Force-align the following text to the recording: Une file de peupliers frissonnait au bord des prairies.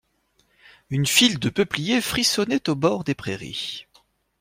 Une 0.89 1.05
file 1.05 1.37
de 1.37 1.49
peupliers 1.49 2.01
frissonnait 2.01 2.67
au 2.67 2.73
bord 2.73 3.03
des 3.03 3.13
prairies. 3.13 3.85